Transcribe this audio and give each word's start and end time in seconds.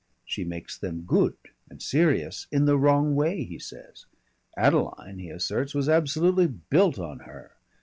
She 0.25 0.43
makes 0.43 0.79
them 0.79 1.01
good 1.03 1.37
and 1.69 1.79
serious 1.79 2.47
in 2.51 2.65
the 2.65 2.75
wrong 2.75 3.13
way, 3.13 3.43
he 3.43 3.59
says. 3.59 4.07
Adeline, 4.57 5.19
he 5.19 5.29
asserts, 5.29 5.75
was 5.75 5.87
absolutely 5.87 6.47
built 6.47 6.97
on 6.97 7.19
her. 7.19 7.51